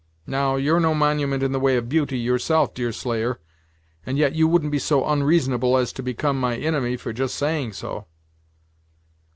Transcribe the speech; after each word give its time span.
Now, 0.25 0.55
you're 0.55 0.79
no 0.79 0.95
monument 0.95 1.43
in 1.43 1.51
the 1.51 1.59
way 1.59 1.77
of 1.77 1.87
beauty, 1.87 2.17
yourself, 2.17 2.73
Deerslayer, 2.73 3.39
and 4.03 4.17
yet 4.17 4.33
you 4.33 4.47
wouldn't 4.47 4.71
be 4.71 4.79
so 4.79 5.03
onreasonable 5.05 5.77
as 5.77 5.93
to 5.93 6.01
become 6.01 6.39
my 6.39 6.55
inimy 6.55 6.97
for 6.97 7.13
just 7.13 7.35
saying 7.35 7.73
so." 7.73 8.07